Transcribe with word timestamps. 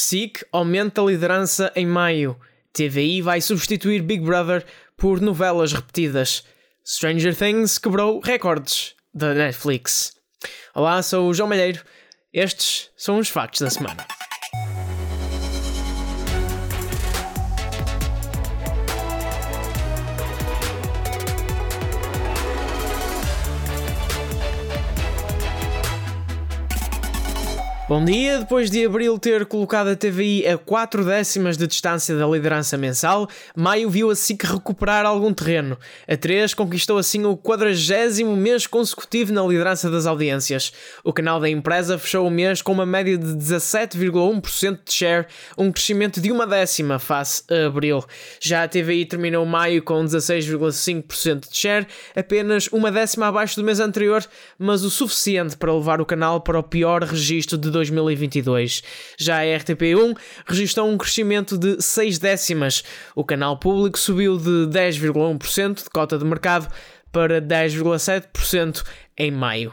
SIC 0.00 0.46
aumenta 0.50 1.02
a 1.02 1.04
liderança 1.04 1.70
em 1.76 1.86
maio. 1.86 2.34
TVI 2.72 3.20
vai 3.20 3.40
substituir 3.40 4.00
Big 4.00 4.24
Brother 4.24 4.64
por 4.96 5.20
novelas 5.20 5.74
repetidas. 5.74 6.42
Stranger 6.84 7.36
Things 7.36 7.76
quebrou 7.76 8.18
recordes 8.20 8.94
da 9.12 9.34
Netflix. 9.34 10.14
Olá, 10.74 11.02
sou 11.02 11.28
o 11.28 11.34
João 11.34 11.50
Malheiro. 11.50 11.84
Estes 12.32 12.90
são 12.96 13.18
os 13.18 13.28
factos 13.28 13.60
da 13.60 13.68
semana. 13.68 14.19
Bom 27.90 28.04
dia, 28.04 28.38
depois 28.38 28.70
de 28.70 28.86
abril 28.86 29.18
ter 29.18 29.44
colocado 29.46 29.88
a 29.88 29.96
TVI 29.96 30.46
a 30.46 30.56
4 30.56 31.04
décimas 31.04 31.56
de 31.56 31.66
distância 31.66 32.16
da 32.16 32.24
liderança 32.24 32.78
mensal, 32.78 33.28
maio 33.52 33.90
viu 33.90 34.10
a 34.10 34.14
SIC 34.14 34.44
recuperar 34.44 35.04
algum 35.04 35.34
terreno. 35.34 35.76
A 36.06 36.16
3 36.16 36.54
conquistou 36.54 36.98
assim 36.98 37.24
o 37.24 37.36
40 37.36 38.24
mês 38.36 38.64
consecutivo 38.68 39.32
na 39.32 39.42
liderança 39.42 39.90
das 39.90 40.06
audiências. 40.06 40.72
O 41.02 41.12
canal 41.12 41.40
da 41.40 41.50
empresa 41.50 41.98
fechou 41.98 42.28
o 42.28 42.30
mês 42.30 42.62
com 42.62 42.70
uma 42.70 42.86
média 42.86 43.18
de 43.18 43.26
17,1% 43.26 44.78
de 44.84 44.94
share, 44.94 45.26
um 45.58 45.72
crescimento 45.72 46.20
de 46.20 46.30
uma 46.30 46.46
décima 46.46 47.00
face 47.00 47.42
a 47.50 47.66
abril. 47.66 48.04
Já 48.40 48.62
a 48.62 48.68
TVI 48.68 49.04
terminou 49.04 49.44
maio 49.44 49.82
com 49.82 50.04
16,5% 50.04 51.50
de 51.50 51.56
share, 51.56 51.88
apenas 52.14 52.68
uma 52.68 52.92
décima 52.92 53.26
abaixo 53.26 53.56
do 53.56 53.64
mês 53.64 53.80
anterior, 53.80 54.24
mas 54.56 54.84
o 54.84 54.90
suficiente 54.90 55.56
para 55.56 55.74
levar 55.74 56.00
o 56.00 56.06
canal 56.06 56.40
para 56.40 56.56
o 56.56 56.62
pior 56.62 57.02
registro 57.02 57.58
de 57.58 57.79
2022. 57.88 58.82
Já 59.18 59.38
a 59.40 59.44
RTP1 59.44 60.16
registrou 60.46 60.88
um 60.88 60.98
crescimento 60.98 61.56
de 61.56 61.80
6 61.80 62.18
décimas. 62.18 62.84
O 63.14 63.24
canal 63.24 63.58
público 63.58 63.98
subiu 63.98 64.36
de 64.36 64.68
10,1% 64.68 65.84
de 65.84 65.90
cota 65.90 66.18
de 66.18 66.24
mercado 66.24 66.68
para 67.12 67.40
10,7% 67.40 68.84
em 69.20 69.30
maio. 69.30 69.72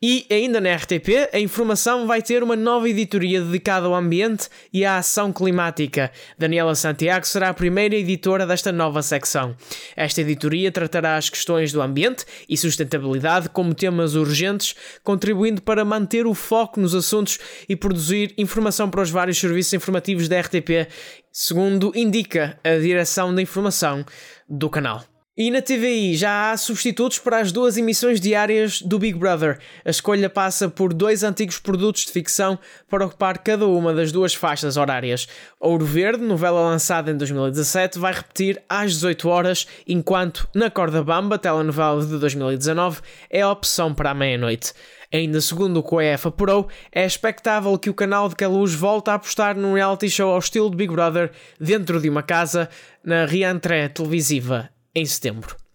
E 0.00 0.26
ainda 0.30 0.60
na 0.60 0.74
RTP, 0.76 1.30
a 1.32 1.40
informação 1.40 2.06
vai 2.06 2.22
ter 2.22 2.42
uma 2.42 2.54
nova 2.54 2.88
editoria 2.88 3.40
dedicada 3.40 3.86
ao 3.86 3.94
ambiente 3.94 4.48
e 4.72 4.84
à 4.84 4.98
ação 4.98 5.32
climática. 5.32 6.12
Daniela 6.38 6.74
Santiago 6.74 7.26
será 7.26 7.48
a 7.48 7.54
primeira 7.54 7.96
editora 7.96 8.46
desta 8.46 8.70
nova 8.70 9.02
secção. 9.02 9.56
Esta 9.96 10.20
editoria 10.20 10.70
tratará 10.70 11.16
as 11.16 11.30
questões 11.30 11.72
do 11.72 11.80
ambiente 11.80 12.24
e 12.48 12.56
sustentabilidade 12.56 13.48
como 13.48 13.74
temas 13.74 14.14
urgentes, 14.14 14.76
contribuindo 15.02 15.62
para 15.62 15.84
manter 15.84 16.26
o 16.26 16.34
foco 16.34 16.78
nos 16.78 16.94
assuntos 16.94 17.38
e 17.68 17.74
produzir 17.74 18.34
informação 18.36 18.90
para 18.90 19.02
os 19.02 19.10
vários 19.10 19.38
serviços 19.38 19.72
informativos 19.72 20.28
da 20.28 20.38
RTP, 20.38 20.88
segundo 21.32 21.90
indica 21.94 22.58
a 22.62 22.78
direção 22.78 23.34
da 23.34 23.42
informação 23.42 24.04
do 24.48 24.68
canal. 24.68 25.15
E 25.38 25.50
na 25.50 25.60
TVI 25.60 26.16
já 26.16 26.50
há 26.50 26.56
substitutos 26.56 27.18
para 27.18 27.38
as 27.38 27.52
duas 27.52 27.76
emissões 27.76 28.18
diárias 28.18 28.80
do 28.80 28.98
Big 28.98 29.18
Brother. 29.18 29.58
A 29.84 29.90
escolha 29.90 30.30
passa 30.30 30.66
por 30.66 30.94
dois 30.94 31.22
antigos 31.22 31.58
produtos 31.58 32.06
de 32.06 32.12
ficção 32.12 32.58
para 32.88 33.04
ocupar 33.04 33.36
cada 33.36 33.66
uma 33.66 33.92
das 33.92 34.10
duas 34.10 34.34
faixas 34.34 34.78
horárias. 34.78 35.28
Ouro 35.60 35.84
Verde, 35.84 36.24
novela 36.24 36.62
lançada 36.62 37.10
em 37.10 37.18
2017, 37.18 37.98
vai 37.98 38.14
repetir 38.14 38.62
às 38.66 38.92
18 38.92 39.28
horas, 39.28 39.66
enquanto 39.86 40.48
Na 40.54 40.70
Corda 40.70 41.04
Bamba, 41.04 41.38
telenovela 41.38 42.02
de 42.02 42.16
2019, 42.16 43.02
é 43.28 43.42
a 43.42 43.50
opção 43.50 43.92
para 43.92 44.12
a 44.12 44.14
meia-noite. 44.14 44.72
Ainda 45.12 45.42
segundo 45.42 45.80
o 45.80 45.82
que 45.82 46.26
apurou, 46.26 46.66
é 46.90 47.04
expectável 47.04 47.78
que 47.78 47.90
o 47.90 47.94
canal 47.94 48.30
de 48.30 48.36
Caluz 48.36 48.72
volte 48.72 49.10
a 49.10 49.14
apostar 49.14 49.54
num 49.54 49.74
reality 49.74 50.08
show 50.08 50.30
ao 50.30 50.38
estilo 50.38 50.70
de 50.70 50.78
Big 50.78 50.90
Brother 50.90 51.30
dentro 51.60 52.00
de 52.00 52.08
uma 52.08 52.22
casa 52.22 52.70
na 53.04 53.26
reentrée 53.26 53.90
televisiva 53.90 54.74
em 54.96 55.04
setembro. 55.04 55.65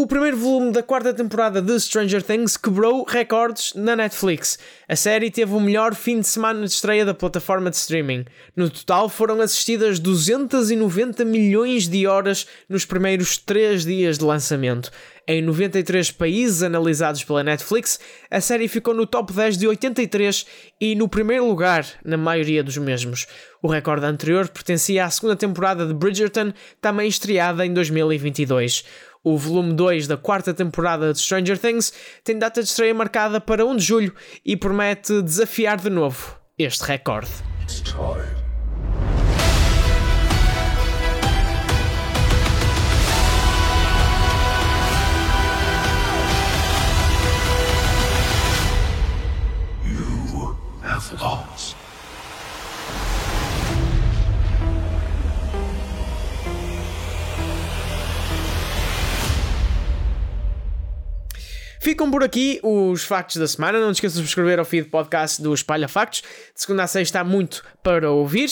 O 0.00 0.06
primeiro 0.06 0.34
volume 0.38 0.72
da 0.72 0.82
quarta 0.82 1.12
temporada 1.12 1.60
de 1.60 1.78
Stranger 1.78 2.22
Things 2.22 2.56
quebrou 2.56 3.04
recordes 3.06 3.74
na 3.74 3.94
Netflix. 3.94 4.58
A 4.88 4.96
série 4.96 5.30
teve 5.30 5.52
o 5.52 5.60
melhor 5.60 5.94
fim 5.94 6.20
de 6.20 6.26
semana 6.26 6.60
de 6.60 6.72
estreia 6.72 7.04
da 7.04 7.12
plataforma 7.12 7.68
de 7.68 7.76
streaming. 7.76 8.24
No 8.56 8.70
total 8.70 9.10
foram 9.10 9.42
assistidas 9.42 9.98
290 9.98 11.22
milhões 11.26 11.86
de 11.86 12.06
horas 12.06 12.46
nos 12.66 12.86
primeiros 12.86 13.36
3 13.36 13.84
dias 13.84 14.16
de 14.16 14.24
lançamento. 14.24 14.90
Em 15.28 15.42
93 15.42 16.10
países 16.10 16.62
analisados 16.62 17.22
pela 17.22 17.44
Netflix, 17.44 18.00
a 18.30 18.40
série 18.40 18.66
ficou 18.66 18.94
no 18.94 19.06
top 19.06 19.32
10 19.32 19.58
de 19.58 19.68
83 19.68 20.46
e 20.80 20.94
no 20.96 21.08
primeiro 21.08 21.46
lugar 21.46 21.86
na 22.04 22.16
maioria 22.16 22.64
dos 22.64 22.76
mesmos. 22.78 23.26
O 23.62 23.68
recorde 23.68 24.06
anterior 24.06 24.48
pertencia 24.48 25.04
à 25.04 25.10
segunda 25.10 25.36
temporada 25.36 25.86
de 25.86 25.92
Bridgerton, 25.92 26.52
também 26.80 27.06
estreada 27.06 27.64
em 27.64 27.72
2022. 27.72 28.84
O 29.22 29.36
volume 29.36 29.74
2 29.74 30.06
da 30.06 30.16
quarta 30.16 30.54
temporada 30.54 31.12
de 31.12 31.18
Stranger 31.18 31.58
Things 31.58 31.92
tem 32.24 32.38
data 32.38 32.62
de 32.62 32.68
estreia 32.68 32.94
marcada 32.94 33.38
para 33.38 33.66
1 33.66 33.76
de 33.76 33.84
julho 33.84 34.14
e 34.44 34.56
promete 34.56 35.20
desafiar 35.20 35.78
de 35.78 35.90
novo 35.90 36.38
este 36.58 36.84
recorde. 36.84 37.30
Lost. 51.18 51.79
Ficam 61.80 62.10
por 62.10 62.22
aqui 62.22 62.60
os 62.62 63.04
factos 63.04 63.36
da 63.36 63.48
semana. 63.48 63.80
Não 63.80 63.90
te 63.90 63.96
esqueças 63.96 64.18
de 64.18 64.22
subscrever 64.22 64.58
ao 64.58 64.66
feed 64.66 64.88
podcast 64.90 65.42
do 65.42 65.54
Espalha 65.54 65.88
Factos. 65.88 66.20
De 66.20 66.60
segunda 66.60 66.82
a 66.82 66.86
sexta 66.86 67.20
há 67.20 67.24
muito 67.24 67.64
para 67.82 68.10
ouvir. 68.10 68.50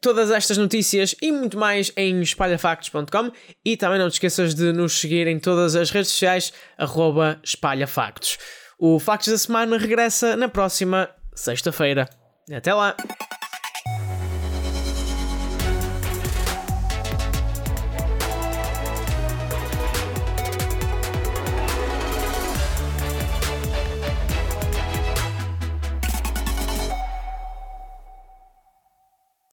Todas 0.00 0.30
estas 0.30 0.56
notícias 0.56 1.14
e 1.20 1.30
muito 1.30 1.58
mais 1.58 1.92
em 1.94 2.22
espalhafactos.com 2.22 3.32
e 3.62 3.76
também 3.76 3.98
não 3.98 4.08
te 4.08 4.14
esqueças 4.14 4.54
de 4.54 4.72
nos 4.72 4.98
seguir 4.98 5.26
em 5.26 5.38
todas 5.38 5.76
as 5.76 5.90
redes 5.90 6.10
sociais, 6.10 6.54
arroba 6.78 7.38
espalhafactos. 7.44 8.38
O 8.78 8.98
Factos 8.98 9.28
da 9.28 9.36
Semana 9.36 9.76
regressa 9.76 10.34
na 10.34 10.48
próxima 10.48 11.10
sexta-feira. 11.34 12.08
Até 12.50 12.72
lá! 12.72 12.96